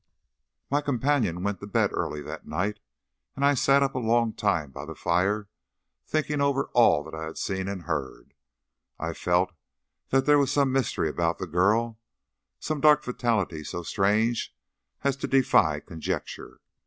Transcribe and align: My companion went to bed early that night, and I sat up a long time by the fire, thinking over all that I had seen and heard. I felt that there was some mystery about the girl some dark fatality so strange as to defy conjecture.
My 0.71 0.81
companion 0.81 1.43
went 1.43 1.59
to 1.59 1.67
bed 1.67 1.91
early 1.93 2.23
that 2.23 2.47
night, 2.47 2.79
and 3.35 3.45
I 3.45 3.53
sat 3.53 3.83
up 3.83 3.93
a 3.93 3.99
long 3.99 4.33
time 4.33 4.71
by 4.71 4.83
the 4.83 4.95
fire, 4.95 5.47
thinking 6.07 6.41
over 6.41 6.71
all 6.73 7.03
that 7.03 7.13
I 7.13 7.25
had 7.25 7.37
seen 7.37 7.67
and 7.67 7.83
heard. 7.83 8.33
I 8.97 9.13
felt 9.13 9.51
that 10.09 10.25
there 10.25 10.39
was 10.39 10.51
some 10.51 10.71
mystery 10.71 11.07
about 11.07 11.37
the 11.37 11.45
girl 11.45 11.99
some 12.59 12.81
dark 12.81 13.03
fatality 13.03 13.63
so 13.63 13.83
strange 13.83 14.55
as 15.03 15.15
to 15.17 15.27
defy 15.27 15.79
conjecture. 15.81 16.61